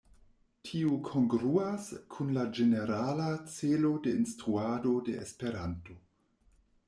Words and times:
Tio 0.67 0.95
kongruas 1.07 1.89
kun 2.15 2.31
la 2.37 2.45
ĝenerala 2.59 3.27
celo 3.57 3.93
de 4.07 4.13
instruado 4.23 4.97
de 5.11 5.19
Esperanto. 5.27 5.99